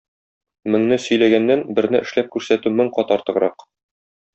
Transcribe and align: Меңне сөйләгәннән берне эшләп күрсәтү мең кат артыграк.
Меңне 0.75 0.97
сөйләгәннән 1.03 1.63
берне 1.81 2.03
эшләп 2.09 2.35
күрсәтү 2.39 2.75
мең 2.81 2.93
кат 2.99 3.17
артыграк. 3.19 3.71